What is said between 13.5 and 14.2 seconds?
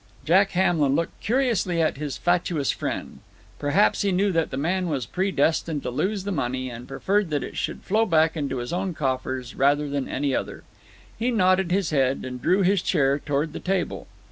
the table.